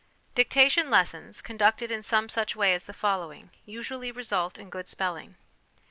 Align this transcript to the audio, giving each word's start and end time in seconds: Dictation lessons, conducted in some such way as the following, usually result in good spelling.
Dictation 0.33 0.89
lessons, 0.89 1.41
conducted 1.43 1.91
in 1.91 2.01
some 2.01 2.27
such 2.27 2.55
way 2.55 2.73
as 2.73 2.85
the 2.85 2.91
following, 2.93 3.51
usually 3.65 4.11
result 4.11 4.57
in 4.57 4.71
good 4.71 4.89
spelling. 4.89 5.35